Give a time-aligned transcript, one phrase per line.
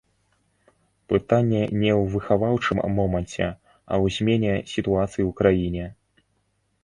[1.11, 5.85] Пытанне не ў выхаваўчым моманце, а ў змене сітуацыі ў краіне.